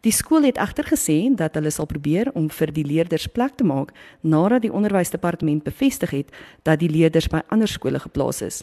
Die 0.00 0.12
skool 0.12 0.44
het 0.46 0.58
egter 0.58 0.86
gesê 0.86 1.34
dat 1.34 1.54
hulle 1.58 1.70
sal 1.74 1.86
probeer 1.86 2.30
om 2.38 2.46
vir 2.50 2.70
die 2.70 2.84
leerders 2.86 3.26
plek 3.26 3.56
te 3.58 3.64
maak 3.66 3.90
nadat 4.22 4.62
die 4.62 4.72
onderwysdepartement 4.72 5.64
bevestig 5.64 6.10
het 6.10 6.30
dat 6.62 6.78
die 6.78 6.90
leerders 6.90 7.26
by 7.28 7.42
ander 7.50 7.68
skole 7.68 7.98
geplaas 7.98 8.42
is. 8.42 8.62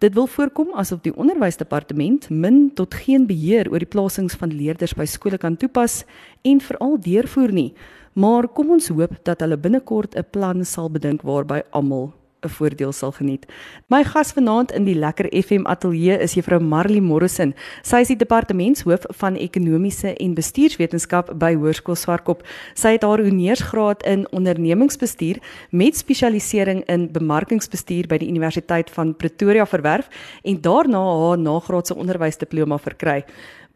Dit 0.00 0.14
wil 0.16 0.26
voorkom 0.26 0.70
asof 0.80 1.02
die 1.04 1.12
onderwysdepartement 1.12 2.30
min 2.30 2.70
tot 2.74 2.94
geen 2.94 3.26
beheer 3.28 3.68
oor 3.68 3.82
die 3.84 3.90
plasings 3.92 4.32
van 4.40 4.54
leerders 4.56 4.94
by 4.96 5.04
skole 5.04 5.36
kan 5.36 5.58
toepas 5.60 6.06
en 6.40 6.62
veral 6.64 6.96
deurvoer 7.04 7.52
nie. 7.52 7.74
Maar 8.12 8.48
kom 8.48 8.70
ons 8.74 8.88
hoop 8.88 9.12
dat 9.22 9.40
hulle 9.40 9.56
binnekort 9.56 10.16
'n 10.16 10.26
plan 10.30 10.64
sal 10.64 10.90
bedink 10.90 11.22
waarby 11.22 11.62
almal 11.70 12.12
'n 12.42 12.48
voordeel 12.48 12.92
sal 12.92 13.12
geniet. 13.12 13.46
My 13.86 14.04
gas 14.04 14.32
vanaand 14.32 14.72
in 14.72 14.84
die 14.84 14.94
Lekker 14.94 15.28
FM 15.28 15.66
ateljee 15.66 16.18
is 16.18 16.34
juffrou 16.34 16.60
Marley 16.60 17.00
Morrison. 17.00 17.54
Sy 17.82 18.00
is 18.00 18.08
die 18.08 18.16
departementshoof 18.16 19.04
van 19.20 19.36
ekonomiese 19.36 20.14
en 20.16 20.34
bestuurswetenskap 20.34 21.32
by 21.38 21.54
Hoërskool 21.54 21.96
Swartkop. 21.96 22.42
Sy 22.74 22.96
het 22.96 23.02
haar 23.02 23.22
honeursgraad 23.22 24.02
in 24.02 24.26
ondernemingsbestuur 24.32 25.38
met 25.70 25.96
spesialisering 25.96 26.84
in 26.88 27.12
bemarkingsbestuur 27.12 28.08
by 28.08 28.18
die 28.18 28.28
Universiteit 28.28 28.90
van 28.90 29.14
Pretoria 29.16 29.66
verwerf 29.66 30.08
en 30.42 30.60
daarna 30.60 30.98
haar 30.98 31.38
nagraadse 31.38 31.94
onderwysdiploma 31.94 32.78
verkry. 32.78 33.24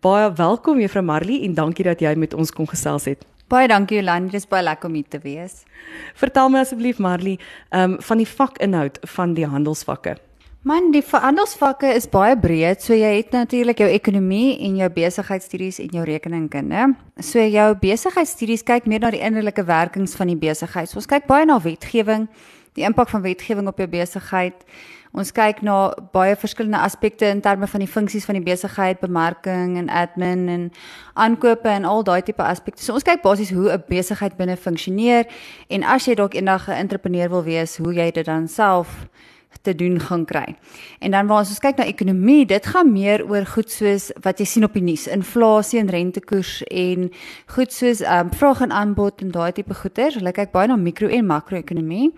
Baie 0.01 0.33
welkom 0.37 0.81
juffrou 0.81 1.05
Marley 1.05 1.45
en 1.45 1.55
dankie 1.55 1.85
dat 1.85 2.01
jy 2.01 2.15
met 2.15 2.35
ons 2.35 2.51
kon 2.53 2.67
gesels 2.69 3.05
het. 3.05 3.34
Baie 3.55 3.69
dankie 3.71 4.01
Jolande, 4.01 4.33
dit 4.33 4.43
is 4.43 4.49
baie 4.51 4.65
lekker 4.67 4.89
om 4.91 4.97
hier 4.99 5.07
te 5.07 5.21
wees. 5.23 5.61
Vertel 6.19 6.49
my 6.51 6.65
asseblief 6.65 6.99
Marley, 6.99 7.37
ehm 7.71 7.93
um, 7.93 7.99
van 8.03 8.19
die 8.19 8.27
vakinhoud 8.27 8.97
van 9.15 9.35
die 9.37 9.47
handelsvakke. 9.47 10.17
Man, 10.67 10.89
die 10.91 11.03
handelsvakke 11.13 11.93
is 11.95 12.09
baie 12.11 12.35
breed. 12.41 12.83
So 12.83 12.97
jy 12.97 13.13
het 13.21 13.31
natuurlik 13.37 13.79
jou 13.79 13.89
ekonomie 13.93 14.57
en 14.67 14.81
jou 14.81 14.89
besigheidstudies 14.97 15.79
en 15.85 15.95
jou 15.95 16.07
rekeningkunde. 16.09 16.89
So 17.21 17.45
jou 17.45 17.69
besigheidstudies 17.79 18.65
kyk 18.67 18.89
meer 18.91 19.05
na 19.05 19.13
die 19.15 19.23
innerlike 19.23 19.63
werkings 19.69 20.17
van 20.19 20.33
die 20.33 20.41
besigheid. 20.41 20.91
So 20.91 20.99
ons 20.99 21.11
kyk 21.11 21.29
baie 21.31 21.47
na 21.47 21.61
wetgewing, 21.63 22.27
die 22.75 22.89
impak 22.89 23.13
van 23.13 23.23
wetgewing 23.23 23.71
op 23.71 23.79
jou 23.79 23.87
besigheid. 23.93 24.67
Ons 25.15 25.31
kyk 25.31 25.61
na 25.63 25.93
baie 26.11 26.35
verskillende 26.35 26.81
aspekte 26.83 27.29
in 27.31 27.41
terme 27.41 27.69
van 27.71 27.85
die 27.85 27.91
funksies 27.91 28.25
van 28.27 28.35
die 28.35 28.43
besigheid, 28.43 28.99
bemarking 28.99 29.77
en 29.79 29.89
admin 29.89 30.49
en 30.51 30.65
aankope 31.15 31.71
en 31.71 31.87
al 31.87 32.03
daai 32.03 32.23
tipe 32.27 32.43
aspekte. 32.43 32.83
So 32.83 32.97
ons 32.99 33.07
kyk 33.07 33.23
basies 33.23 33.53
hoe 33.55 33.71
'n 33.71 33.85
besigheid 33.89 34.37
binne 34.37 34.57
funksioneer 34.57 35.27
en 35.71 35.85
as 35.85 36.07
jy 36.07 36.15
dalk 36.15 36.35
eendag 36.35 36.69
'n 36.69 36.81
entrepreneur 36.83 37.29
wil 37.31 37.45
wees, 37.45 37.77
hoe 37.77 37.95
jy 37.95 38.11
dit 38.11 38.27
dan 38.27 38.49
self 38.49 39.07
te 39.63 39.75
doen 39.75 40.01
gaan 40.01 40.25
kry. 40.25 40.57
En 40.99 41.11
dan 41.11 41.27
waar 41.27 41.39
ons 41.39 41.59
kyk 41.59 41.77
na 41.77 41.85
ekonomie, 41.85 42.47
dit 42.47 42.67
gaan 42.67 42.93
meer 42.93 43.25
oor 43.29 43.47
goed 43.47 43.71
soos 43.71 44.11
wat 44.23 44.39
jy 44.39 44.45
sien 44.45 44.65
op 44.65 44.73
die 44.73 44.83
nuus, 44.83 45.07
inflasie 45.07 45.79
en 45.79 45.91
rentekoers 45.91 46.63
en 46.71 47.11
goed 47.47 47.73
soos 47.73 48.01
ehm 48.01 48.27
um, 48.27 48.33
vraag 48.33 48.61
en 48.61 48.73
aanbod 48.73 49.21
en 49.21 49.31
daai 49.31 49.53
tipe 49.53 49.75
goeder. 49.75 50.13
Hulle 50.13 50.33
kyk 50.33 50.53
baie 50.53 50.69
na 50.69 50.77
mikro 50.77 51.09
en 51.09 51.27
makro-ekonomie. 51.27 52.13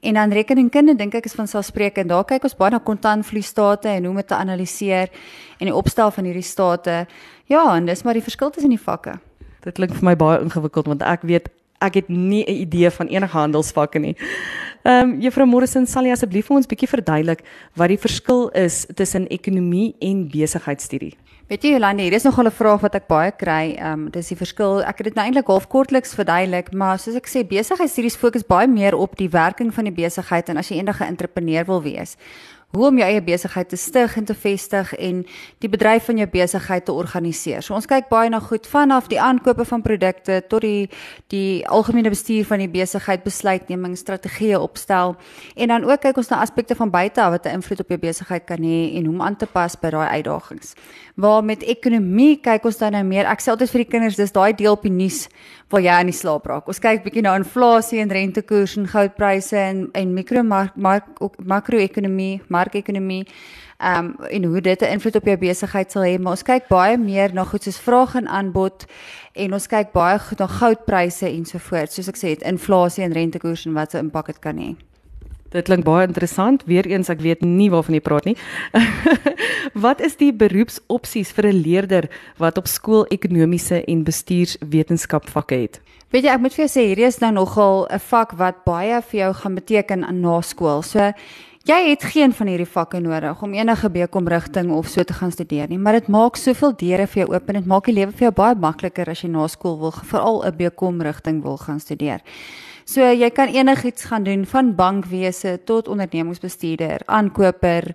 En 0.00 0.14
dan 0.14 0.32
rekeningkunde 0.32 0.94
dink 0.96 1.14
ek 1.14 1.24
is 1.24 1.34
van 1.34 1.48
selfspreekend. 1.48 2.08
Daar 2.08 2.24
kyk 2.24 2.42
ons 2.42 2.56
baie 2.56 2.70
na 2.70 2.78
kontantvloeistate 2.78 3.88
en 3.88 4.04
hoe 4.04 4.10
om 4.10 4.16
dit 4.20 4.28
te 4.28 4.34
analiseer 4.36 5.08
en 5.58 5.70
die 5.70 5.74
opstel 5.74 6.10
van 6.10 6.24
hierdie 6.24 6.46
state. 6.46 7.06
Ja, 7.46 7.76
en 7.76 7.86
dis 7.86 8.02
maar 8.02 8.14
die 8.14 8.22
verskil 8.22 8.50
tussen 8.50 8.70
die 8.70 8.82
vakke. 8.82 9.18
Dit 9.64 9.74
klink 9.78 9.94
vir 9.94 10.04
my 10.04 10.16
baie 10.16 10.40
ingewikkeld 10.44 10.86
want 10.86 11.02
ek 11.02 11.26
weet 11.26 11.48
ek 11.84 11.94
het 11.94 12.08
nie 12.08 12.44
'n 12.44 12.60
idee 12.66 12.90
van 12.90 13.06
enige 13.06 13.36
handelsvakke 13.36 13.98
nie. 13.98 14.16
Ehm 14.86 15.10
um, 15.10 15.20
Juffrou 15.20 15.48
Morrison, 15.50 15.82
sal 15.82 16.06
jy 16.06 16.12
asseblief 16.14 16.46
vir 16.46 16.60
ons 16.60 16.68
bietjie 16.70 16.86
verduidelik 16.86 17.40
wat 17.74 17.90
die 17.90 17.98
verskil 17.98 18.44
is 18.54 18.84
tussen 18.94 19.24
ekonomie 19.34 19.96
en 19.98 20.20
besigheidstudie? 20.30 21.16
Weet 21.50 21.66
jy 21.66 21.72
Jolande, 21.72 22.04
hier 22.06 22.14
is 22.14 22.22
nog 22.22 22.38
'n 22.38 22.50
vraag 22.50 22.80
wat 22.86 22.94
ek 22.94 23.08
baie 23.08 23.32
kry. 23.32 23.74
Ehm 23.74 23.92
um, 23.92 24.10
dis 24.10 24.28
die 24.28 24.36
verskil. 24.36 24.84
Ek 24.86 24.98
het 24.98 25.06
dit 25.10 25.14
nou 25.14 25.24
eintlik 25.26 25.46
half 25.46 25.66
kortliks 25.66 26.14
verduidelik, 26.14 26.72
maar 26.72 26.98
soos 26.98 27.16
ek 27.16 27.26
sê, 27.26 27.42
besigheidstudies 27.42 28.16
fokus 28.16 28.46
baie 28.46 28.68
meer 28.68 28.94
op 28.94 29.16
die 29.16 29.28
werking 29.28 29.74
van 29.74 29.84
die 29.84 29.92
besigheid 30.04 30.48
en 30.48 30.56
as 30.56 30.68
jy 30.68 30.76
eendag 30.78 31.00
'n 31.00 31.10
entrepreneur 31.16 31.64
wil 31.66 31.82
wees, 31.82 32.16
hoe 32.74 32.86
om 32.86 32.98
jou 32.98 33.06
eie 33.08 33.22
besigheid 33.22 33.68
te 33.68 33.76
stig 33.76 34.16
en 34.16 34.24
te 34.24 34.34
vestig 34.34 34.92
en 34.94 35.22
die 35.64 35.70
bedryf 35.70 36.08
van 36.10 36.18
jou 36.20 36.26
besigheid 36.28 36.84
te 36.84 36.92
organiseer. 36.92 37.62
So 37.62 37.74
ons 37.74 37.86
kyk 37.88 38.08
baie 38.10 38.30
na 38.30 38.40
goed 38.40 38.66
vanaf 38.66 39.08
die 39.08 39.20
aankope 39.22 39.64
van 39.64 39.82
produkte 39.82 40.42
tot 40.48 40.66
die 40.66 40.88
die 41.32 41.66
algemene 41.68 42.10
bestuur 42.12 42.44
van 42.44 42.60
die 42.62 42.70
besigheid, 42.70 43.24
besluitneming, 43.24 43.96
strategieë 43.96 44.60
opstel 44.60 45.16
en 45.54 45.72
dan 45.72 45.86
ook 45.88 46.04
kyk 46.04 46.20
ons 46.20 46.30
na 46.30 46.42
aspekte 46.44 46.76
van 46.76 46.90
buite 46.90 47.22
af 47.22 47.30
wat 47.30 47.46
'n 47.46 47.58
invloed 47.60 47.80
op 47.80 47.88
jou 47.88 47.98
besigheid 47.98 48.44
kan 48.44 48.62
hê 48.62 48.96
en 48.96 49.04
hoe 49.04 49.14
om 49.14 49.22
aan 49.22 49.36
te 49.36 49.46
pas 49.46 49.76
by 49.76 49.90
daai 49.90 50.08
uitdagings. 50.08 50.74
Waar 51.16 51.44
met 51.44 51.62
ekonomie 51.62 52.36
kyk 52.40 52.64
ons 52.64 52.78
dan 52.78 52.92
nou 52.92 53.04
meer. 53.04 53.24
Ek 53.24 53.40
sê 53.40 53.50
altyd 53.50 53.70
vir 53.70 53.84
die 53.84 53.90
kinders, 53.90 54.16
dis 54.16 54.32
daai 54.32 54.52
deel 54.52 54.72
op 54.72 54.82
die 54.82 54.92
nuus 54.92 55.28
waar 55.68 55.82
jy 55.82 55.90
aan 55.90 56.10
die 56.10 56.14
slaap 56.14 56.46
raak. 56.46 56.68
Ons 56.70 56.78
kyk 56.82 57.02
bietjie 57.02 57.24
na 57.26 57.34
inflasie 57.38 57.98
en 58.02 58.12
rentekoers 58.12 58.76
en 58.78 58.86
goudpryse 58.86 59.56
en 59.58 59.88
en 59.98 60.12
mikro 60.14 60.42
makro-ekonomie, 60.46 62.42
markekonomie. 62.56 63.26
Um, 63.76 64.14
en 64.32 64.44
hoe 64.44 64.60
dit 64.60 64.80
'n 64.80 64.92
invloed 64.96 65.16
op 65.16 65.24
jou 65.24 65.38
besigheid 65.38 65.92
sal 65.92 66.02
hê, 66.02 66.18
maar 66.18 66.32
ons 66.32 66.42
kyk 66.42 66.68
baie 66.68 66.96
meer 66.96 67.32
na 67.32 67.44
goed 67.44 67.62
soos 67.62 67.78
vraag 67.78 68.14
en 68.14 68.28
aanbod 68.28 68.86
en 69.32 69.52
ons 69.52 69.66
kyk 69.66 69.92
baie 69.92 70.18
goed 70.18 70.38
na 70.38 70.46
goudpryse 70.46 71.26
ensovoorts. 71.28 71.94
Soos 71.94 72.08
ek 72.08 72.16
sê, 72.16 72.28
het 72.28 72.42
inflasie 72.42 73.04
en 73.04 73.12
rentekoers 73.12 73.66
en 73.66 73.72
wat 73.72 73.90
se 73.90 73.98
impak 73.98 74.26
dit 74.26 74.38
kan 74.38 74.56
hê. 74.56 74.76
Dit 75.50 75.64
klink 75.64 75.84
baie 75.84 76.06
interessant. 76.06 76.64
Weereens 76.66 77.08
ek 77.08 77.20
weet 77.20 77.44
nie 77.46 77.68
waarvan 77.70 77.94
jy 77.94 78.02
praat 78.04 78.24
nie. 78.24 78.36
wat 79.86 80.00
is 80.00 80.16
die 80.16 80.32
beroepsopsies 80.32 81.32
vir 81.36 81.46
'n 81.52 81.62
leerder 81.62 82.08
wat 82.38 82.58
op 82.58 82.66
skool 82.66 83.06
ekonomiese 83.14 83.84
en 83.84 84.04
bestuurswetenskap 84.04 85.28
vakke 85.30 85.54
het? 85.54 85.80
Weet 86.10 86.24
jy, 86.24 86.30
ek 86.30 86.40
moet 86.40 86.54
vir 86.54 86.66
jou 86.66 86.72
sê 86.72 86.82
hierdie 86.90 87.06
is 87.06 87.20
nou 87.20 87.32
nogal 87.32 87.86
'n 87.90 87.98
vak 87.98 88.32
wat 88.38 88.64
baie 88.64 89.02
vir 89.02 89.20
jou 89.20 89.32
gaan 89.34 89.54
beteken 89.54 90.00
na 90.20 90.40
skool. 90.40 90.82
So 90.82 91.12
Jy 91.66 91.88
het 91.88 92.04
geen 92.06 92.30
van 92.30 92.46
hierdie 92.46 92.68
vakke 92.70 93.00
nodig 93.02 93.40
om 93.42 93.54
enige 93.58 93.88
bekom 93.90 94.28
rigting 94.30 94.68
of 94.70 94.86
so 94.86 95.02
te 95.02 95.14
gaan 95.18 95.32
studeer 95.34 95.66
nie, 95.66 95.80
maar 95.82 95.96
dit 95.98 96.06
maak 96.14 96.36
soveel 96.38 96.76
deure 96.78 97.08
vir 97.10 97.24
jou 97.24 97.32
oop 97.32 97.48
en 97.50 97.58
dit 97.58 97.66
maak 97.66 97.88
die 97.90 97.94
lewe 97.96 98.12
vir 98.14 98.28
jou 98.28 98.30
baie 98.38 98.54
makliker 98.54 99.10
as 99.10 99.24
jy 99.24 99.32
na 99.32 99.48
skool 99.50 99.74
wil 99.80 99.90
veral 99.90 100.44
'n 100.46 100.56
bekom 100.56 101.02
rigting 101.02 101.42
wil 101.42 101.58
gaan 101.58 101.80
studeer. 101.80 102.22
So 102.86 103.02
jy 103.02 103.26
kan 103.34 103.50
enigiets 103.50 104.04
gaan 104.06 104.22
doen 104.22 104.44
van 104.46 104.68
bankwese 104.78 105.56
tot 105.66 105.88
ondernemingsbestuurder, 105.90 107.02
aankoper, 107.10 107.88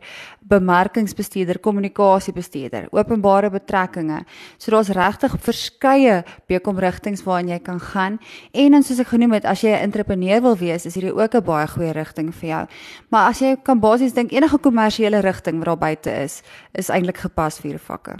bemarkingsbestuurder, 0.51 1.61
kommunikasiebestuurder, 1.63 2.89
openbare 2.91 3.47
betrekkinge. 3.53 4.25
So 4.59 4.75
daar's 4.75 4.91
regtig 4.91 5.37
verskeie 5.39 6.17
bekomrigtinge 6.51 7.23
waarin 7.23 7.53
jy 7.53 7.61
kan 7.63 7.79
gaan. 7.79 8.19
En 8.51 8.75
dan 8.75 8.83
soos 8.83 8.99
ek 8.99 9.13
genoem 9.13 9.37
het, 9.39 9.47
as 9.47 9.63
jy 9.63 9.71
'n 9.71 9.87
entrepreneur 9.87 10.41
wil 10.41 10.57
wees, 10.57 10.85
is 10.85 10.95
hierdie 10.95 11.15
ook 11.15 11.35
'n 11.35 11.43
baie 11.43 11.67
goeie 11.67 11.93
rigting 11.93 12.35
vir 12.35 12.49
jou. 12.49 12.67
Maar 13.09 13.29
as 13.29 13.39
jy 13.39 13.55
kan 13.63 13.79
basies 13.79 14.13
dink 14.13 14.31
enige 14.31 14.57
kommersiële 14.57 15.21
rigting 15.21 15.57
wat 15.57 15.65
daar 15.65 15.77
buite 15.77 16.11
is, 16.11 16.43
is 16.73 16.89
eintlik 16.89 17.17
gepas 17.17 17.59
vir 17.59 17.71
hierdie 17.71 17.87
vakke. 17.87 18.17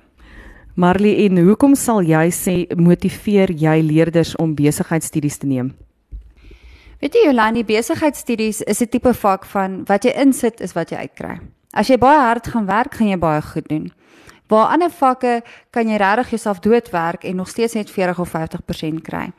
Marley, 0.75 1.25
en 1.25 1.37
hoekom 1.37 1.75
sal 1.75 2.01
jy 2.01 2.31
sê 2.31 2.75
motiveer 2.77 3.51
jy 3.51 3.81
leerders 3.81 4.35
om 4.35 4.55
besigheidstudies 4.55 5.37
te 5.37 5.47
neem? 5.47 5.75
Weet 7.01 7.15
jy 7.17 7.21
Jolani, 7.25 7.63
besigheidstudies 7.65 8.59
is 8.69 8.81
'n 8.81 8.89
tipe 8.93 9.13
vak 9.13 9.45
van 9.45 9.81
wat 9.89 10.03
jy 10.05 10.11
insit 10.21 10.61
is 10.61 10.73
wat 10.73 10.91
jy 10.91 10.97
uitkry. 10.97 11.39
As 11.73 11.87
jy 11.87 11.97
baie 11.97 12.19
hard 12.19 12.47
gaan 12.47 12.65
werk, 12.65 12.93
gaan 12.93 13.07
jy 13.07 13.17
baie 13.17 13.41
goed 13.41 13.67
doen. 13.69 13.91
Waar 14.47 14.67
ander 14.67 14.89
vakke 14.89 15.41
kan 15.71 15.87
jy 15.87 15.95
regtig 15.95 16.29
jouself 16.29 16.59
doodwerk 16.59 17.23
en 17.23 17.35
nog 17.35 17.47
steeds 17.49 17.73
net 17.73 17.91
40 17.91 18.19
of 18.19 18.29
50% 18.29 19.01
kry. 19.01 19.31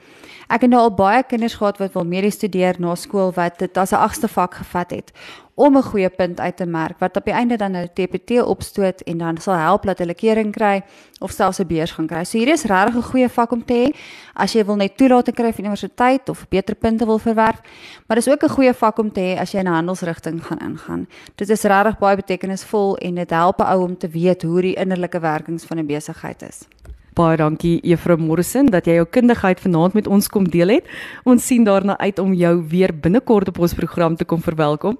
Ek 0.48 0.64
het 0.64 0.70
nou 0.70 0.80
al 0.80 0.94
baie 0.94 1.22
kinders 1.28 1.54
gehad 1.60 1.78
wat 1.80 1.92
wil 1.92 2.04
medies 2.08 2.38
studeer 2.40 2.80
na 2.80 2.94
skool 2.96 3.32
wat 3.36 3.58
dit 3.58 3.76
as 3.76 3.92
'n 3.92 4.00
agste 4.00 4.28
vak 4.28 4.54
gevat 4.54 4.90
het 4.90 5.12
om 5.54 5.76
'n 5.76 5.82
goeie 5.82 6.08
punt 6.08 6.40
uit 6.40 6.56
te 6.56 6.66
merk 6.66 6.98
wat 6.98 7.16
op 7.16 7.24
die 7.24 7.34
einde 7.34 7.56
dan 7.56 7.76
'n 7.76 7.90
TPT 7.94 8.30
opstoot 8.42 9.00
en 9.00 9.18
dan 9.18 9.36
sal 9.36 9.54
help 9.54 9.82
dat 9.82 9.98
hulle 9.98 10.14
kering 10.14 10.52
kry 10.52 10.82
of 11.20 11.30
selfs 11.30 11.58
'n 11.58 11.66
beurs 11.66 11.90
gaan 11.90 12.06
kry. 12.06 12.24
So 12.24 12.38
hier 12.38 12.48
is 12.48 12.64
regtig 12.64 12.96
'n 12.96 13.02
goeie 13.02 13.28
vak 13.28 13.52
om 13.52 13.64
te 13.64 13.74
hê 13.74 13.96
as 14.34 14.52
jy 14.52 14.64
wil 14.64 14.76
net 14.76 14.96
toelating 14.96 15.36
kry 15.36 15.52
vir 15.52 15.64
universiteit 15.64 16.28
of 16.28 16.48
beter 16.48 16.74
punte 16.74 17.04
wil 17.04 17.18
verwerf, 17.18 17.60
maar 18.06 18.16
dis 18.16 18.28
ook 18.28 18.42
'n 18.42 18.48
goeie 18.48 18.74
vak 18.74 18.98
om 18.98 19.12
te 19.12 19.20
hê 19.20 19.40
as 19.40 19.52
jy 19.52 19.58
in 19.58 19.66
'n 19.66 19.72
handelsrigting 19.72 20.46
gaan 20.46 20.58
ingaan. 20.58 21.06
Dit 21.36 21.50
is 21.50 21.62
regtig 21.62 21.98
baie 21.98 22.16
betekenisvol 22.16 22.96
en 22.96 23.14
dit 23.14 23.30
help 23.30 23.60
'n 23.60 23.66
ou 23.66 23.82
om 23.82 23.98
te 23.98 24.08
weet 24.08 24.42
hoe 24.42 24.60
die 24.60 24.74
innerlike 24.74 25.20
werkings 25.20 25.64
van 25.64 25.78
'n 25.78 25.86
besigheid 25.86 26.21
is. 26.42 26.66
Baie 27.12 27.36
dankie 27.36 27.76
Juffrou 27.84 28.16
Morrison 28.16 28.70
dat 28.72 28.86
jy 28.88 28.94
jou 28.96 29.04
kundigheid 29.04 29.60
vanaand 29.60 29.92
met 29.98 30.06
ons 30.08 30.30
kom 30.32 30.46
deel 30.48 30.78
het. 30.78 30.88
Ons 31.28 31.44
sien 31.44 31.64
daarna 31.64 31.98
uit 32.00 32.18
om 32.18 32.32
jou 32.32 32.54
weer 32.72 32.94
binnekort 32.94 33.52
op 33.52 33.58
ons 33.58 33.74
program 33.76 34.16
te 34.16 34.24
kom 34.24 34.40
verwelkom. 34.40 34.96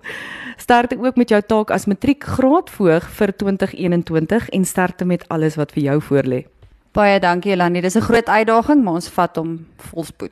Sterkte 0.61 1.01
ook 1.01 1.17
met 1.17 1.33
jou 1.33 1.41
taak 1.41 1.73
as 1.73 1.89
matriekgraadvoog 1.89 3.09
vir 3.17 3.37
2021 3.41 4.51
en 4.53 4.69
sterkte 4.69 5.09
met 5.09 5.25
alles 5.33 5.57
wat 5.57 5.73
vir 5.73 5.89
jou 5.89 6.01
voorlê. 6.11 6.45
Baie 6.93 7.17
dankie 7.25 7.55
Elanie. 7.55 7.81
Dis 7.81 7.95
'n 7.97 8.05
groot 8.05 8.29
uitdaging, 8.29 8.83
maar 8.85 8.93
ons 8.93 9.09
vat 9.09 9.37
hom 9.37 9.67
volspoed. 9.77 10.31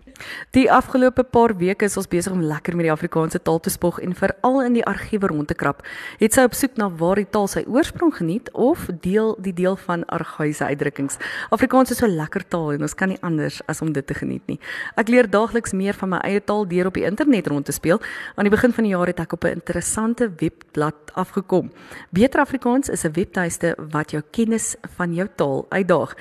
Die 0.50 0.72
afgelope 0.72 1.22
paar 1.22 1.56
weke 1.56 1.84
is 1.84 1.96
ons 1.96 2.08
besig 2.08 2.32
om 2.32 2.42
lekker 2.42 2.76
met 2.76 2.84
die 2.84 2.92
Afrikaanse 2.92 3.42
taal 3.42 3.60
te 3.60 3.70
spog 3.70 4.00
en 4.00 4.14
veral 4.14 4.62
in 4.62 4.72
die 4.72 4.84
argiewe 4.84 5.26
rond 5.26 5.48
te 5.48 5.54
krap. 5.54 5.80
Het 6.18 6.34
sy 6.34 6.42
op 6.42 6.54
soek 6.54 6.76
na 6.76 6.90
waar 6.90 7.16
die 7.16 7.28
taal 7.30 7.48
sy 7.48 7.64
oorsprong 7.66 8.12
geniet 8.14 8.50
of 8.52 8.88
deel 9.00 9.36
die 9.40 9.52
deel 9.52 9.76
van 9.76 10.04
argaïse 10.04 10.64
uitdrukkings. 10.64 11.16
Afrikaans 11.50 11.90
is 11.90 11.96
so 11.96 12.06
lekker 12.06 12.44
taal 12.48 12.72
en 12.72 12.82
ons 12.82 12.94
kan 12.94 13.08
nie 13.08 13.18
anders 13.22 13.62
as 13.66 13.80
om 13.80 13.92
dit 13.92 14.06
te 14.06 14.14
geniet 14.14 14.46
nie. 14.46 14.60
Ek 14.96 15.08
leer 15.08 15.30
daagliks 15.30 15.72
meer 15.72 15.94
van 15.94 16.08
my 16.08 16.18
eie 16.18 16.40
taal 16.40 16.68
deur 16.68 16.86
op 16.86 16.94
die 16.94 17.04
internet 17.04 17.46
rond 17.46 17.64
te 17.64 17.72
speel. 17.72 18.00
Aan 18.36 18.44
die 18.44 18.50
begin 18.50 18.72
van 18.72 18.84
die 18.84 18.92
jaar 18.92 19.06
het 19.06 19.20
ek 19.20 19.32
op 19.32 19.44
'n 19.44 19.56
interessante 19.60 20.30
webblad 20.36 20.94
afgekom. 21.14 21.72
Beter 22.10 22.40
Afrikaans 22.40 22.88
is 22.88 23.04
'n 23.04 23.12
webtuiste 23.12 23.74
wat 23.90 24.10
jou 24.10 24.22
kennis 24.30 24.76
van 24.96 25.14
jou 25.14 25.28
taal 25.36 25.66
uitdaag. 25.70 26.14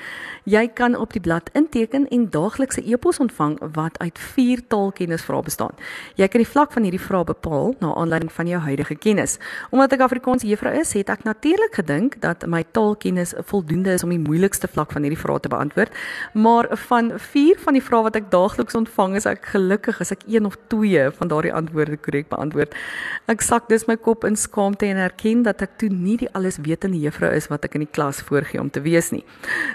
Jy 0.43 0.67
kan 0.73 0.95
op 0.95 1.13
die 1.13 1.21
blad 1.21 1.49
inteken 1.53 2.07
en 2.07 2.29
daaglikse 2.29 2.81
e-pos 2.85 3.19
ontvang 3.19 3.57
wat 3.73 3.99
uit 3.99 4.19
4 4.19 4.61
taalkennisvrae 4.67 5.43
bestaan. 5.43 5.75
Jy 6.15 6.27
kan 6.27 6.43
die 6.43 6.49
vlak 6.49 6.71
van 6.71 6.83
hierdie 6.83 7.01
vrae 7.01 7.23
bepaal 7.23 7.75
na 7.79 7.93
aanleiding 7.95 8.31
van 8.31 8.47
jou 8.47 8.61
huidige 8.61 8.95
kennis. 8.95 9.37
Omdat 9.69 9.93
ek 9.97 10.05
Afrikaans 10.07 10.43
juffrou 10.43 10.73
is, 10.79 10.93
het 10.93 11.09
ek 11.09 11.23
natuurlik 11.23 11.75
gedink 11.81 12.19
dat 12.23 12.45
my 12.47 12.63
taalkennis 12.71 13.33
voldoende 13.51 13.93
is 13.93 14.03
om 14.03 14.13
die 14.13 14.19
moeilikste 14.19 14.67
vlak 14.67 14.91
van 14.91 15.05
hierdie 15.05 15.19
vrae 15.19 15.39
te 15.39 15.51
beantwoord. 15.51 15.93
Maar 16.33 16.69
van 16.87 17.11
4 17.15 17.59
van 17.59 17.77
die 17.77 17.83
vrae 17.83 18.03
wat 18.03 18.19
ek 18.19 18.31
daagliks 18.33 18.75
ontvang, 18.75 19.15
is 19.15 19.27
ek 19.29 19.45
gelukkig 19.53 20.01
as 20.01 20.11
ek 20.15 20.25
een 20.27 20.45
of 20.45 20.57
twee 20.67 21.05
van 21.19 21.31
daardie 21.31 21.53
antwoorde 21.53 21.97
korrek 21.97 22.29
beantwoord. 22.29 22.75
Ek 23.31 23.41
sak 23.45 23.69
dus 23.69 23.85
my 23.87 23.95
kop 23.95 24.25
in 24.27 24.35
skaamte 24.35 24.87
en 24.89 24.97
erken 24.97 25.43
dat 25.45 25.61
ek 25.61 25.77
toe 25.81 25.89
nie 25.93 26.17
die 26.17 26.29
alleswetende 26.33 26.99
juffrou 26.99 27.31
is 27.35 27.47
wat 27.51 27.65
ek 27.67 27.77
in 27.77 27.85
die 27.85 27.91
klas 27.91 28.21
voorgee 28.25 28.59
om 28.61 28.69
te 28.73 28.81
wees 28.81 29.11
nie. 29.13 29.23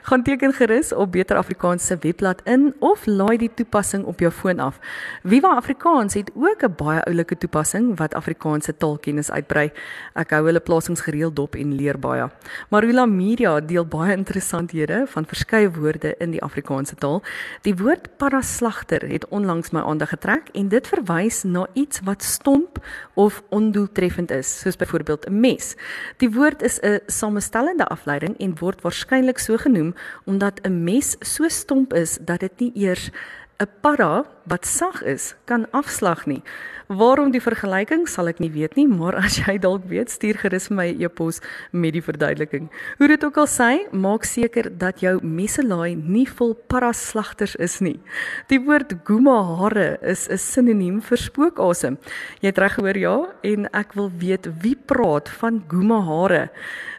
Gaan 0.08 0.24
teken 0.26 0.43
gerus 0.52 0.92
op 0.92 1.12
Beter 1.12 1.36
Afrikaans 1.36 1.86
se 1.86 1.96
webblad 2.00 2.40
in 2.44 2.74
of 2.78 3.06
laai 3.06 3.36
die 3.38 3.50
toepassing 3.54 4.04
op 4.04 4.20
jou 4.20 4.32
foon 4.32 4.58
af. 4.58 4.78
Viva 5.22 5.54
Afrikaans 5.56 6.14
het 6.14 6.30
ook 6.34 6.62
'n 6.62 6.74
baie 6.76 7.00
oulike 7.04 7.38
toepassing 7.38 7.98
wat 7.98 8.14
Afrikaanse 8.14 8.76
taalkennis 8.76 9.30
uitbrei. 9.30 9.72
Ek 10.14 10.30
hou 10.30 10.44
hulle 10.46 10.60
plasings 10.60 11.00
gereeld 11.00 11.36
dop 11.36 11.54
en 11.54 11.74
leer 11.74 11.98
baie. 11.98 12.30
Marula 12.70 13.06
Media 13.06 13.60
deel 13.60 13.86
baie 13.86 14.16
interessanthede 14.16 15.04
van 15.06 15.26
verskeie 15.26 15.70
woorde 15.70 16.14
in 16.18 16.30
die 16.30 16.42
Afrikaanse 16.42 16.94
taal. 16.94 17.22
Die 17.62 17.74
woord 17.74 18.16
paraslagter 18.16 19.08
het 19.08 19.28
onlangs 19.28 19.70
my 19.70 19.80
aandag 19.80 20.08
getrek 20.08 20.48
en 20.52 20.68
dit 20.68 20.86
verwys 20.86 21.42
na 21.42 21.66
iets 21.72 22.00
wat 22.04 22.22
stomp 22.22 22.78
of 23.14 23.42
ondoeltreffend 23.48 24.30
is, 24.30 24.60
soos 24.60 24.76
byvoorbeeld 24.76 25.26
'n 25.28 25.40
mes. 25.40 25.76
Die 26.16 26.30
woord 26.30 26.62
is 26.62 26.80
'n 26.80 27.00
samestellende 27.06 27.86
afleiding 27.86 28.38
en 28.38 28.58
word 28.58 28.82
waarskynlik 28.82 29.38
so 29.38 29.56
genoem 29.56 29.94
omdat 30.34 30.58
dat 30.62 30.66
'n 30.66 30.82
mes 30.84 31.16
so 31.20 31.48
stomp 31.48 31.92
is 31.92 32.18
dat 32.20 32.40
dit 32.40 32.58
nie 32.58 32.72
eers 32.74 33.10
'n 33.58 33.68
para 33.80 34.24
wat 34.44 34.66
sag 34.66 35.02
is 35.02 35.34
kan 35.44 35.66
afslag 35.72 36.26
nie. 36.26 36.42
Waarom 36.88 37.30
die 37.32 37.40
vergelyking 37.40 38.04
sal 38.08 38.28
ek 38.28 38.42
nie 38.44 38.50
weet 38.52 38.76
nie, 38.76 38.84
maar 38.88 39.16
as 39.24 39.38
jy 39.40 39.56
dalk 39.58 39.86
weet, 39.88 40.12
stuur 40.12 40.36
gerus 40.42 40.68
vir 40.68 40.76
my 40.76 40.88
'n 40.92 41.00
e 41.00 41.04
e-pos 41.08 41.40
met 41.72 41.92
die 41.96 42.04
verduideliking. 42.04 42.68
Hoe 42.98 43.08
dit 43.08 43.24
ook 43.24 43.36
al 43.36 43.48
sê, 43.48 43.88
maak 43.92 44.24
seker 44.24 44.68
dat 44.68 45.00
jou 45.00 45.18
messelaai 45.22 45.96
nie 45.96 46.26
vol 46.26 46.54
paraslagters 46.54 47.56
is 47.56 47.80
nie. 47.80 48.00
Die 48.48 48.60
woord 48.60 48.92
guma 49.04 49.42
hare 49.56 49.98
is 50.02 50.28
'n 50.28 50.38
sinoniem 50.38 51.00
vir 51.00 51.18
spookasem. 51.18 51.98
Jy 52.40 52.48
het 52.48 52.58
reg 52.58 52.74
gehoor 52.74 52.98
ja, 52.98 53.16
en 53.42 53.66
ek 53.72 53.94
wil 53.94 54.10
weet 54.10 54.46
wie 54.62 54.76
praat 54.76 55.28
van 55.28 55.64
guma 55.68 56.00
hare. 56.00 56.50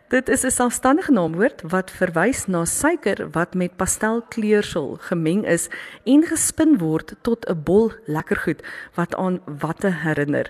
Dit 0.07 0.29
is 0.29 0.43
'n 0.45 0.51
selfstandige 0.51 1.11
naamwoord 1.11 1.61
wat 1.61 1.91
verwys 1.91 2.45
na 2.45 2.65
suiker 2.65 3.29
wat 3.31 3.53
met 3.53 3.75
pastelkleursel 3.75 4.97
gemeng 5.01 5.45
is 5.45 5.69
en 6.03 6.23
gespin 6.23 6.77
word 6.77 7.15
tot 7.21 7.34
'n 7.43 7.63
bol 7.63 7.91
lekker 8.07 8.37
goed 8.37 8.61
wat 8.95 9.15
aan 9.15 9.41
watte 9.59 9.91
herinner. 9.91 10.47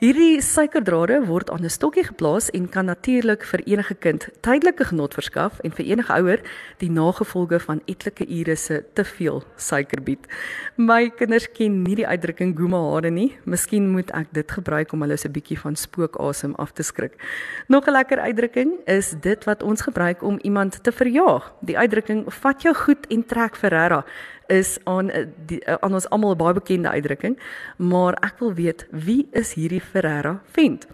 Hierdie 0.00 0.40
suikerdrade 0.40 1.18
word 1.28 1.50
aan 1.52 1.60
'n 1.60 1.68
stokkie 1.68 2.04
geplaas 2.04 2.48
en 2.56 2.68
kan 2.68 2.86
natuurlik 2.88 3.42
vir 3.44 3.60
enige 3.66 3.94
kind 3.94 4.28
tydelike 4.40 4.84
genot 4.84 5.12
verskaf 5.14 5.60
en 5.60 5.70
vir 5.70 5.84
enige 5.84 6.12
ouer 6.12 6.40
die 6.78 6.90
nagevolge 6.90 7.60
van 7.60 7.82
etlike 7.84 8.24
ure 8.24 8.56
se 8.56 8.84
te 8.94 9.04
veel 9.04 9.44
suiker 9.56 10.00
bied. 10.02 10.24
My 10.76 11.10
kinders 11.10 11.52
ken 11.52 11.82
nie 11.82 11.96
die 11.96 12.06
uitdrukking 12.06 12.56
goema 12.56 12.80
hare 12.94 13.10
nie. 13.10 13.36
Miskien 13.44 13.90
moet 13.92 14.10
ek 14.10 14.32
dit 14.32 14.50
gebruik 14.50 14.92
om 14.92 15.02
hulle 15.02 15.18
so 15.18 15.28
'n 15.28 15.32
bietjie 15.32 15.58
van 15.58 15.76
spookasem 15.76 16.54
af 16.54 16.72
te 16.72 16.82
skrik. 16.82 17.12
Nog 17.68 17.86
'n 17.86 17.92
lekker 17.92 18.18
uitdrukking 18.18 18.80
is 18.86 19.14
dit 19.20 19.44
wat 19.44 19.62
ons 19.62 19.82
gebruik 19.82 20.22
om 20.22 20.38
iemand 20.42 20.82
te 20.82 20.92
verjaag. 20.92 21.52
Die 21.60 21.76
uitdrukking 21.76 22.24
vat 22.32 22.62
jou 22.62 22.74
goed 22.74 23.06
en 23.10 23.26
trek 23.26 23.56
Ferrera 23.56 24.04
is 24.50 24.78
aan 24.84 25.10
eh, 25.10 25.26
die, 25.46 25.60
eh, 25.64 25.78
aan 25.80 25.94
ons 25.94 26.08
almal 26.10 26.34
'n 26.34 26.36
baie 26.36 26.54
bekende 26.54 26.88
uitdrukking, 26.88 27.38
maar 27.76 28.14
ek 28.20 28.38
wil 28.38 28.54
weet 28.54 28.86
wie 28.90 29.28
is 29.32 29.54
hierdie 29.54 29.80
Ferreira 29.80 30.42
vent? 30.52 30.86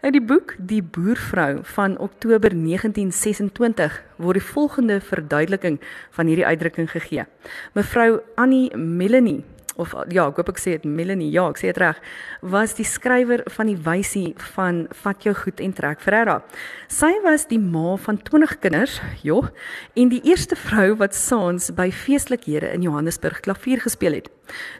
Uit 0.00 0.12
die 0.12 0.22
boek 0.22 0.54
Die 0.58 0.82
boervrou 0.82 1.58
van 1.62 1.98
Oktober 1.98 2.54
1926 2.54 4.02
word 4.16 4.34
die 4.34 4.48
volgende 4.52 5.00
verduideliking 5.00 5.80
van 6.10 6.26
hierdie 6.26 6.46
uitdrukking 6.46 6.90
gegee. 6.90 7.24
Mevrou 7.72 8.20
Annie 8.34 8.76
Melanie 8.76 9.44
of 9.76 9.94
ja, 10.12 10.28
ek 10.28 10.36
hoop 10.38 10.52
ek 10.52 10.60
sê 10.62 10.76
dit 10.76 10.84
Melanie, 10.84 11.30
ja, 11.34 11.48
ek 11.50 11.58
sê 11.60 11.72
dit 11.72 11.80
reg, 11.82 11.98
was 12.42 12.76
die 12.78 12.86
skrywer 12.86 13.44
van 13.56 13.70
die 13.70 13.78
wysie 13.86 14.34
van 14.54 14.84
Vat 15.02 15.26
jou 15.26 15.34
goed 15.34 15.60
en 15.60 15.74
trek 15.76 16.02
Ferreira. 16.04 16.40
Sy 16.88 17.12
was 17.24 17.48
die 17.50 17.58
ma 17.58 17.96
van 18.04 18.20
20 18.22 18.58
kinders, 18.62 19.00
joh, 19.26 19.50
en 19.96 20.12
die 20.12 20.22
eerste 20.24 20.56
vrou 20.58 20.94
wat 21.00 21.16
saans 21.18 21.70
by 21.74 21.90
feestelikhede 21.90 22.70
in 22.74 22.86
Johannesburg 22.86 23.42
klavier 23.46 23.82
gespeel 23.82 24.20
het. 24.20 24.30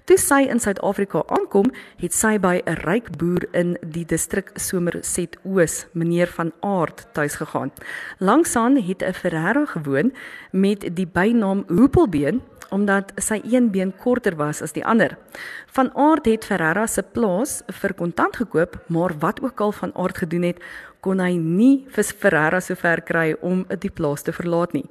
Toe 0.05 0.17
sy 0.21 0.43
in 0.53 0.61
Suid-Afrika 0.61 1.23
aankom, 1.33 1.71
het 2.01 2.13
sy 2.13 2.37
by 2.39 2.61
'n 2.67 2.77
ryk 2.85 3.17
boer 3.19 3.47
in 3.53 3.77
die 3.81 4.05
distrik 4.05 4.51
Somerset 4.57 5.39
Oos, 5.45 5.87
meneer 5.93 6.27
van 6.27 6.53
Aard, 6.61 7.07
tuis 7.15 7.37
gegaan. 7.37 7.73
Langsaan 8.19 8.77
het 8.77 9.03
'n 9.03 9.13
Ferreira 9.13 9.65
gewoon 9.67 10.13
met 10.53 10.97
die 10.97 11.07
bynaam 11.07 11.65
Hoepelbeen 11.69 12.43
omdat 12.71 13.13
sy 13.17 13.41
een 13.45 13.71
been 13.71 13.93
korter 13.93 14.37
was 14.37 14.63
as 14.63 14.73
die 14.73 14.85
ander. 14.85 15.17
Van 15.67 15.91
Aard 15.95 16.27
het 16.27 16.45
Ferreira 16.45 16.87
se 16.87 17.03
plaas 17.03 17.63
vir 17.81 17.95
kontant 17.95 18.37
gekoop, 18.37 18.79
maar 18.89 19.19
wat 19.19 19.43
ook 19.43 19.61
al 19.61 19.73
van 19.73 19.95
Aard 19.95 20.19
gedoen 20.19 20.43
het, 20.43 20.63
kon 21.01 21.21
hy 21.21 21.37
nie 21.37 21.85
vir 21.93 22.05
Ferreira 22.05 22.61
so 22.65 22.75
ver 22.81 23.03
kry 23.05 23.35
om 23.43 23.65
die 23.81 23.93
plaas 23.93 24.25
te 24.25 24.33
verlaat 24.33 24.73
nie. 24.73 24.87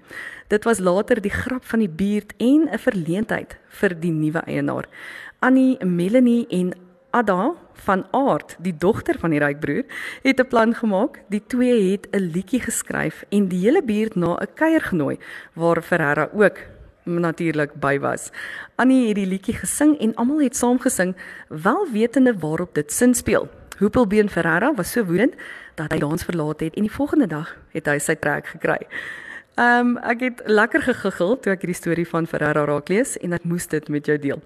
Dit 0.54 0.68
was 0.70 0.80
later 0.80 1.22
die 1.22 1.34
grap 1.34 1.66
van 1.66 1.80
die 1.80 1.90
buurt 1.90 2.34
en 2.38 2.70
'n 2.70 2.78
verleentheid 2.78 3.58
vir 3.80 4.00
die 4.00 4.12
nuwe 4.12 4.42
eienaar. 4.46 4.86
Annie, 5.40 5.78
Melanie 5.86 6.46
en 6.50 6.74
Ada 7.12 7.54
van 7.86 8.06
Aard, 8.12 8.56
die 8.60 8.74
dogter 8.78 9.18
van 9.20 9.30
die 9.30 9.40
rykbroer, 9.40 9.84
het 10.24 10.40
'n 10.40 10.48
plan 10.48 10.74
gemaak. 10.74 11.22
Die 11.30 11.44
twee 11.48 11.92
het 11.92 12.08
'n 12.12 12.32
liedjie 12.34 12.60
geskryf 12.60 13.24
en 13.30 13.48
die 13.48 13.60
hele 13.60 13.84
buurt 13.84 14.16
na 14.16 14.36
'n 14.36 14.48
kuier 14.56 14.82
genooi 14.82 15.18
waar 15.54 15.82
Ferreira 15.82 16.30
ook 16.34 16.58
natuurlik 17.04 17.74
by 17.74 18.00
was. 18.00 18.30
Annie 18.76 19.08
het 19.08 19.16
die 19.16 19.28
liedjie 19.28 19.56
gesing 19.56 19.98
en 20.00 20.16
almal 20.16 20.42
het 20.42 20.56
saam 20.56 20.80
gesing, 20.80 21.16
wel 21.48 21.88
wetende 21.92 22.36
waarop 22.40 22.76
dit 22.76 22.92
sin 22.92 23.14
speel. 23.16 23.50
Hoepelbeen 23.78 24.30
Ferreira 24.30 24.74
was 24.74 24.92
so 24.92 25.06
woedend 25.06 25.34
dat 25.76 25.92
hy 25.92 25.98
dans 26.00 26.24
verlaat 26.24 26.60
het 26.60 26.76
en 26.76 26.86
die 26.88 26.94
volgende 26.94 27.28
dag 27.28 27.56
het 27.74 27.90
hy 27.90 27.98
sy 28.00 28.16
trek 28.16 28.48
gekry. 28.54 28.80
Ehm 29.54 29.88
um, 29.88 29.98
ek 30.02 30.22
het 30.26 30.40
lekker 30.50 30.82
gegiggel 30.82 31.36
toe 31.38 31.52
ek 31.54 31.62
hierdie 31.62 31.78
storie 31.78 32.06
van 32.10 32.26
Ferrara 32.26 32.64
raak 32.66 32.88
lees 32.90 33.12
en 33.22 33.36
ek 33.38 33.44
moes 33.46 33.68
dit 33.70 33.90
met 33.94 34.08
jou 34.10 34.16
deel. 34.18 34.40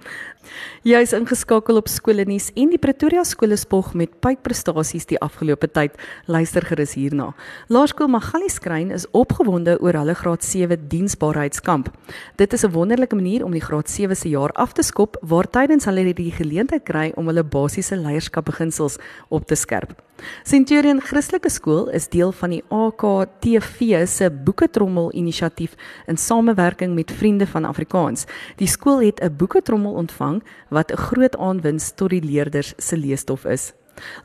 Jy 0.84 1.00
is 1.00 1.14
ingeskakel 1.16 1.80
op 1.80 1.88
skoolnuus 1.88 2.50
en 2.60 2.74
die 2.74 2.80
Pretoria 2.84 3.24
skole 3.24 3.56
spog 3.56 3.94
met 3.96 4.18
pypprestasies 4.20 5.08
die 5.08 5.20
afgelope 5.24 5.70
tyd. 5.72 5.96
Luister 6.28 6.68
gerus 6.68 6.98
hierna. 7.00 7.30
Laerskool 7.72 8.12
Magali 8.12 8.50
Skrein 8.52 8.92
is 8.92 9.08
opgewonde 9.16 9.78
oor 9.80 9.96
hulle 9.96 10.16
graad 10.16 10.44
7 10.44 10.90
diensbaarheidskamp. 10.92 11.88
Dit 12.36 12.54
is 12.54 12.66
'n 12.66 12.76
wonderlike 12.76 13.16
manier 13.16 13.46
om 13.46 13.52
die 13.52 13.64
graad 13.64 13.90
7 13.90 14.16
se 14.16 14.28
jaar 14.30 14.52
af 14.60 14.74
te 14.74 14.84
skop 14.84 15.16
waar 15.22 15.48
tydens 15.48 15.86
hulle 15.86 16.14
die 16.14 16.32
geleentheid 16.32 16.84
kry 16.84 17.14
om 17.16 17.28
hulle 17.28 17.44
basiese 17.44 17.96
leierskapbeginsels 17.96 18.98
op 19.30 19.48
te 19.48 19.56
skerp. 19.56 19.96
Centurion 20.44 21.02
Christelike 21.02 21.50
Skool 21.50 21.90
is 21.94 22.08
deel 22.10 22.32
van 22.32 22.50
die 22.56 22.64
AKTV 22.74 24.06
se 24.10 24.30
boeketrommel 24.32 24.97
inisiatief 25.12 25.76
in 26.06 26.18
samewerking 26.18 26.96
met 26.96 27.12
Vriende 27.12 27.48
van 27.48 27.66
Afrikaans. 27.66 28.26
Die 28.56 28.68
skool 28.68 29.02
het 29.02 29.22
'n 29.22 29.36
boeketrommel 29.38 29.94
ontvang 29.94 30.44
wat 30.70 30.92
'n 30.92 30.98
groot 30.98 31.38
aanwinst 31.38 31.98
tot 31.98 32.10
die 32.10 32.24
leerders 32.24 32.74
se 32.78 32.98
leesstof 32.98 33.46
is. 33.46 33.74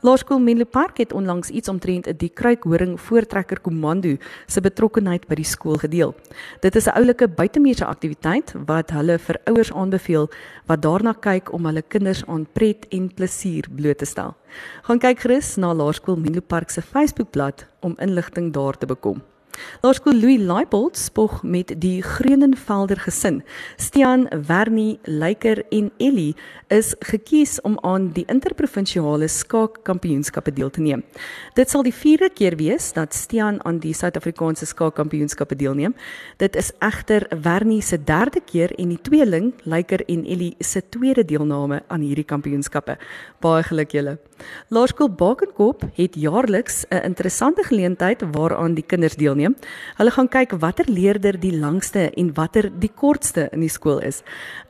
Laerskool 0.01 0.39
Menlo 0.39 0.65
Park 0.65 0.97
het 0.97 1.13
onlangs 1.13 1.49
iets 1.49 1.69
omtrent 1.69 2.07
'n 2.07 2.17
die 2.17 2.29
kruikhoring 2.29 3.01
voortrekker 3.01 3.59
komando 3.59 4.17
se 4.45 4.61
betrokkenheid 4.61 5.27
by 5.27 5.35
die 5.35 5.45
skool 5.45 5.77
gedeel. 5.77 6.15
Dit 6.59 6.75
is 6.75 6.87
'n 6.87 6.95
oulike 6.95 7.27
buitemuurse 7.27 7.85
aktiwiteit 7.85 8.53
wat 8.65 8.91
hulle 8.91 9.19
vir 9.19 9.39
ouers 9.45 9.73
aanbeveel 9.73 10.29
wat 10.65 10.81
daarna 10.81 11.13
kyk 11.13 11.53
om 11.53 11.65
hulle 11.65 11.81
kinders 11.81 12.25
aan 12.27 12.47
pret 12.53 12.85
en 12.89 13.13
plesier 13.13 13.65
bloot 13.75 13.97
te 13.97 14.05
stel. 14.05 14.35
Gaan 14.83 14.99
kyk 14.99 15.19
gerus 15.19 15.55
na 15.55 15.73
Laerskool 15.73 16.17
Menlo 16.17 16.41
Park 16.41 16.69
se 16.69 16.81
Facebookblad 16.81 17.65
om 17.79 17.95
inligting 17.97 18.53
daar 18.53 18.77
te 18.77 18.85
bekom. 18.85 19.21
Laerskool 19.81 20.15
Louis 20.15 20.39
Leipold 20.39 20.97
spog 20.97 21.43
met 21.43 21.73
die 21.77 22.01
Groenenvelder 22.01 22.99
gesin. 22.99 23.43
Stian, 23.77 24.27
Wernie, 24.47 24.99
Leiker 25.03 25.63
en 25.69 25.91
Ellie 25.97 26.35
is 26.67 26.93
gekies 26.99 27.61
om 27.61 27.77
aan 27.81 28.11
die 28.15 28.25
interprovinsiale 28.31 29.27
skaakkampioenskappe 29.27 30.53
deel 30.53 30.69
te 30.69 30.81
neem. 30.81 31.03
Dit 31.57 31.69
sal 31.69 31.83
die 31.83 31.93
4de 31.93 32.31
keer 32.33 32.57
wees 32.57 32.93
dat 32.95 33.13
Stian 33.13 33.59
aan 33.67 33.81
die 33.83 33.93
Suid-Afrikaanse 33.93 34.65
skaakkampioenskappe 34.65 35.55
deelneem. 35.59 35.95
Dit 36.37 36.55
is 36.55 36.71
egter 36.79 37.27
Wernie 37.43 37.81
se 37.81 37.99
derde 38.03 38.41
keer 38.45 38.73
en 38.79 38.95
die 38.95 39.01
tweeling, 39.01 39.51
Leiker 39.63 40.05
en 40.07 40.25
Ellie 40.25 40.55
se 40.59 40.81
tweede 40.89 41.25
deelname 41.25 41.83
aan 41.87 42.01
hierdie 42.01 42.27
kampioenskappe. 42.27 42.97
Baie 43.43 43.63
geluk 43.67 43.91
julle. 43.91 44.17
Laerskool 44.73 45.11
Bakenkop 45.11 45.83
het 45.97 46.15
jaarliks 46.15 46.85
'n 46.89 47.03
interessante 47.03 47.63
geleentheid 47.63 48.23
waaraan 48.31 48.73
die 48.73 48.85
kinders 48.85 49.15
deelneem. 49.15 49.42
Hulle 49.97 50.11
gaan 50.11 50.29
kyk 50.29 50.51
watter 50.61 50.85
leerder 50.87 51.39
die 51.39 51.53
langste 51.57 52.09
en 52.17 52.33
watter 52.33 52.69
die 52.69 52.91
kortste 52.91 53.49
in 53.51 53.59
die 53.65 53.71
skool 53.71 53.99
is. 53.99 54.21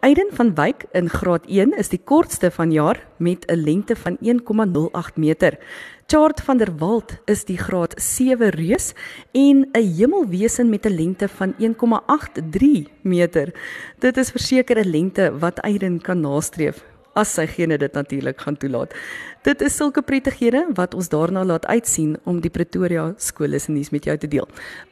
Aiden 0.01 0.31
van 0.33 0.53
Wyk 0.55 0.85
in 0.93 1.09
graad 1.09 1.45
1 1.47 1.75
is 1.77 1.89
die 1.89 2.01
kortste 2.01 2.51
vanjaar 2.51 2.99
met 3.17 3.45
'n 3.47 3.63
lengte 3.63 3.95
van 3.95 4.17
1,08 4.21 5.17
meter. 5.17 5.57
Chart 6.07 6.41
van 6.41 6.57
der 6.57 6.77
Walt 6.77 7.17
is 7.25 7.45
die 7.45 7.57
graad 7.57 7.93
7 7.97 8.49
reus 8.49 8.93
en 9.31 9.69
'n 9.73 9.95
hemelwesen 9.97 10.69
met 10.69 10.85
'n 10.85 10.95
lengte 10.95 11.27
van 11.27 11.53
1,83 11.57 12.87
meter. 13.01 13.53
Dit 13.99 14.17
is 14.17 14.31
verseker 14.31 14.77
'n 14.77 14.89
lengte 14.89 15.37
wat 15.39 15.61
Aiden 15.61 16.01
kan 16.01 16.19
nastreef 16.19 16.92
as 17.13 17.33
sy 17.37 17.45
gene 17.47 17.77
dit 17.77 17.93
natuurlik 17.93 18.41
gaan 18.41 18.57
toelaat. 18.57 18.93
Dit 19.43 19.59
is 19.59 19.75
sulke 19.75 19.99
prettighede 20.01 20.61
wat 20.77 20.93
ons 20.95 21.09
daarna 21.11 21.41
laat 21.43 21.65
uitsien 21.67 22.13
om 22.23 22.37
die 22.39 22.51
Pretoria 22.53 23.09
skole 23.19 23.59
se 23.59 23.73
nuus 23.75 23.89
met 23.91 24.05
jou 24.07 24.15
te 24.17 24.27
deel. 24.31 24.45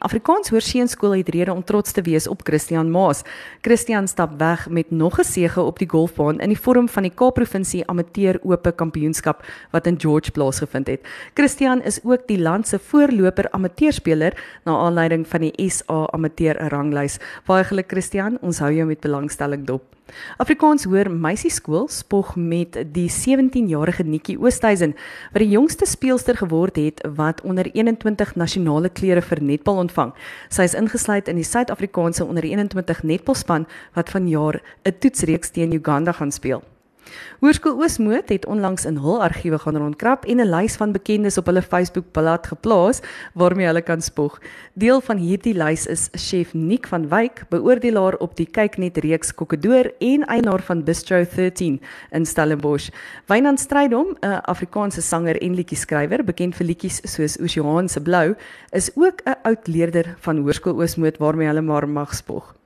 Afrikaans 0.03 0.51
Hoërseunskool 0.51 1.15
het 1.21 1.29
rede 1.31 1.53
om 1.53 1.63
trots 1.63 1.95
te 1.95 2.03
wees 2.03 2.27
op 2.27 2.43
Christian 2.43 2.91
Maas. 2.91 3.23
Christian 3.63 4.09
stap 4.11 4.33
weg 4.39 4.67
met 4.69 4.91
nog 4.91 5.19
'n 5.19 5.23
sege 5.23 5.61
op 5.61 5.79
die 5.79 5.87
golfbaan 5.87 6.39
in 6.39 6.49
die 6.49 6.59
vorm 6.59 6.89
van 6.89 7.03
die 7.03 7.13
Kaap-provinsie 7.15 7.87
Amateur 7.87 8.39
Ope 8.43 8.71
Kampioenskap 8.71 9.45
wat 9.71 9.87
in 9.87 9.99
George 9.99 10.31
plaasgevind 10.31 10.87
het. 10.87 11.07
Christian 11.33 11.81
is 11.81 11.99
ook 12.03 12.27
die 12.27 12.39
land 12.39 12.67
se 12.67 12.79
voorloper 12.79 13.49
amateurspeler 13.51 14.33
na 14.65 14.77
aanleiding 14.77 15.27
van 15.27 15.41
die 15.41 15.69
SA 15.69 16.07
Amateur 16.11 16.69
Ranglys. 16.69 17.19
Baie 17.45 17.63
geluk 17.63 17.87
Christian, 17.87 18.37
ons 18.41 18.59
hou 18.59 18.73
jou 18.73 18.85
met 18.85 18.99
belangstelling 18.99 19.65
dop. 19.65 20.00
Afrikaans 20.37 20.83
Hoër 20.83 21.11
Meisieskool 21.11 21.87
spog 21.87 22.35
met 22.35 22.77
die 22.93 23.07
17-jarige 23.11 24.03
Nikki 24.03 24.37
Oosthuizen 24.37 24.95
wat 25.31 25.43
die 25.43 25.49
jongste 25.49 25.85
speelster 25.85 26.37
geword 26.37 26.75
het 26.75 27.01
wat 27.15 27.41
onder 27.41 27.69
21 27.73 28.35
nasionale 28.35 28.89
klere 28.89 29.21
vir 29.21 29.43
netbal 29.43 29.81
ontvang. 29.85 30.13
Sy 30.49 30.67
is 30.69 30.77
ingesluit 30.77 31.27
in 31.27 31.39
die 31.39 31.47
Suid-Afrikaanse 31.47 32.25
onder 32.25 32.43
21 32.43 33.03
netbalspan 33.03 33.67
wat 33.93 34.09
vanjaar 34.09 34.61
'n 34.85 34.99
toetsreeks 34.99 35.49
teen 35.51 35.73
Uganda 35.73 36.11
gaan 36.11 36.31
speel. 36.31 36.63
Hoërskool 37.41 37.79
Oosmoed 37.81 38.29
het 38.29 38.45
onlangs 38.45 38.85
in 38.85 38.97
hul 39.01 39.21
argiewe 39.23 39.57
gaan 39.59 39.77
rondkrap 39.77 40.25
en 40.25 40.39
'n 40.39 40.49
lys 40.49 40.75
van 40.75 40.91
bekendes 40.91 41.37
op 41.37 41.45
hulle 41.45 41.61
Facebook-blad 41.61 42.47
geplaas 42.47 43.01
waarmee 43.33 43.65
hulle 43.65 43.81
kan 43.81 44.01
spog. 44.01 44.39
Deel 44.73 45.01
van 45.01 45.17
hierdie 45.17 45.53
lys 45.53 45.87
is 45.87 46.09
chef 46.13 46.53
Nick 46.53 46.87
van 46.87 47.09
Wyk, 47.09 47.43
beoordelaar 47.49 48.15
op 48.17 48.35
die 48.35 48.45
Kyknet 48.45 48.97
reeks 48.97 49.33
Kokkedoor 49.33 49.91
en 49.99 50.23
eienaar 50.25 50.61
van 50.61 50.83
Bistro 50.83 51.25
13 51.35 51.81
in 52.11 52.25
Stellenbosch. 52.25 52.89
Wynand 53.25 53.59
Strydom, 53.59 54.17
'n 54.21 54.41
Afrikaanse 54.45 55.01
sanger 55.01 55.41
en 55.41 55.55
liedjie-skrywer, 55.55 56.23
bekend 56.23 56.55
vir 56.55 56.65
liedjies 56.65 57.01
soos 57.03 57.39
Oseaan 57.39 57.89
se 57.89 58.01
Blou, 58.01 58.35
is 58.71 58.91
ook 58.95 59.21
'n 59.25 59.35
oud 59.43 59.67
leerder 59.67 60.15
van 60.19 60.37
Hoërskool 60.37 60.81
Oosmoed 60.81 61.17
waarmee 61.17 61.47
hulle 61.47 61.61
maar 61.61 61.89
mag 61.89 62.15
spog. 62.15 62.60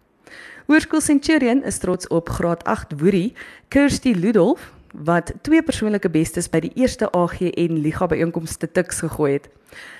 Hoërskool 0.65 1.01
Centurion 1.01 1.60
is 1.63 1.77
trots 1.77 2.07
op 2.07 2.29
graad 2.29 2.63
8 2.63 2.95
Woerie, 2.98 3.34
Kirsty 3.67 4.15
Ludolf 4.17 4.72
wat 5.05 5.34
twee 5.45 5.62
persoonlike 5.62 6.10
bestes 6.10 6.48
by 6.50 6.63
die 6.63 6.72
eerste 6.74 7.05
AGN 7.13 7.77
Liga 7.84 8.07
byeenkomste 8.10 8.72
tiks 8.74 9.03
gegooi 9.05 9.36
het. 9.36 9.45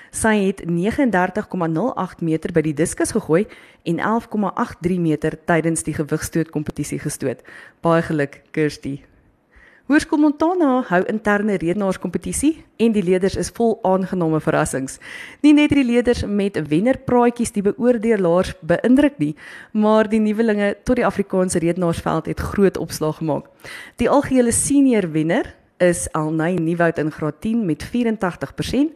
Sy 0.10 0.34
het 0.48 0.63
39,08 0.65 2.25
meter 2.25 2.55
by 2.55 2.63
die 2.65 2.74
diskus 2.74 3.13
gegooi 3.13 3.43
en 3.86 4.01
11,83 4.01 4.98
meter 5.05 5.38
tydens 5.45 5.86
die 5.86 5.93
gewigstoot 5.93 6.50
kompetisie 6.50 6.98
gestoot. 7.03 7.45
Baie 7.86 8.01
geluk 8.01 8.41
Kirsty. 8.50 9.03
Hoërskool 9.85 10.17
Montana 10.17 10.79
hou 10.87 10.97
interne 11.05 11.59
redenaarskompetisie 11.61 12.55
en 12.81 12.93
die 12.95 13.03
leerders 13.05 13.35
is 13.37 13.51
vol 13.53 13.75
aangename 13.85 14.39
verrassings. 14.41 14.95
Nie 15.45 15.51
net 15.53 15.75
die 15.77 15.83
leerders 15.85 16.23
met 16.25 16.57
wennerpraatjies 16.71 17.53
die 17.53 17.61
beoordelaars 17.67 18.55
beïndruk 18.65 19.19
nie, 19.21 19.35
maar 19.77 20.09
die 20.09 20.23
nuwelinge 20.23 20.71
tot 20.89 20.97
die 20.97 21.05
Afrikaanse 21.05 21.61
redenaarsveld 21.61 22.31
het 22.33 22.41
groot 22.41 22.81
opslag 22.81 23.21
gemaak. 23.21 23.45
Die 24.01 24.09
algehele 24.09 24.55
senior 24.57 25.05
wenner 25.13 25.53
is 25.77 26.07
Alnay 26.17 26.57
Nieuwoud 26.57 26.97
in 26.97 27.13
graad 27.13 27.37
10 27.45 27.61
met 27.69 27.85
84% 27.85 28.89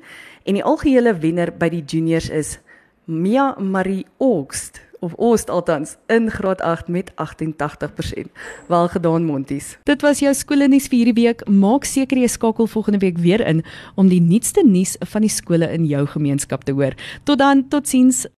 en 0.49 0.57
die 0.57 0.65
algehele 0.65 1.13
wenner 1.21 1.53
by 1.53 1.69
die 1.69 1.85
juniors 1.85 2.33
is 2.33 2.57
Mia 3.05 3.51
Marie 3.61 4.07
August 4.17 4.81
of 4.99 5.13
Oost 5.17 5.49
althans 5.49 5.95
in 6.07 6.29
graad 6.31 6.61
8 6.61 6.87
met 6.87 7.11
88%. 7.11 8.31
Wel 8.67 8.87
gedaan 8.87 9.23
Monties. 9.23 9.77
Dit 9.83 10.01
was 10.01 10.19
jou 10.19 10.33
skoolnuus 10.33 10.87
vir 10.87 10.97
hierdie 10.97 11.17
week. 11.23 11.45
Maak 11.47 11.87
seker 11.87 12.19
jy 12.19 12.27
skakel 12.27 12.67
volgende 12.67 12.99
week 12.99 13.17
weer 13.17 13.41
in 13.47 13.63
om 13.95 14.09
die 14.11 14.21
nuutste 14.21 14.63
nuus 14.65 14.95
van 14.99 15.25
die 15.25 15.31
skole 15.31 15.71
in 15.71 15.85
jou 15.85 16.05
gemeenskap 16.07 16.63
te 16.63 16.75
hoor. 16.75 16.95
Tot 17.23 17.39
dan, 17.39 17.67
totsiens. 17.69 18.25